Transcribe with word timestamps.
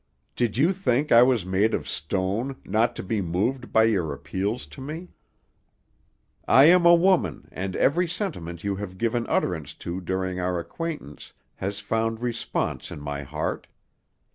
Did 0.35 0.57
you 0.57 0.73
think 0.73 1.11
I 1.11 1.21
was 1.21 1.45
made 1.45 1.75
of 1.75 1.87
stone, 1.87 2.55
not 2.65 2.95
to 2.95 3.03
be 3.03 3.21
moved 3.21 3.71
by 3.71 3.83
your 3.83 4.11
appeals 4.13 4.65
to 4.73 4.81
me? 4.81 5.09
I 6.47 6.63
am 6.63 6.87
a 6.87 6.95
woman, 6.95 7.47
and 7.51 7.75
every 7.75 8.07
sentiment 8.07 8.63
you 8.63 8.77
have 8.77 8.97
given 8.97 9.27
utterance 9.29 9.75
to 9.75 10.01
during 10.01 10.39
our 10.39 10.57
acquaintance 10.57 11.33
has 11.57 11.81
found 11.81 12.19
response 12.19 12.89
in 12.89 12.99
my 12.99 13.21
heart. 13.21 13.67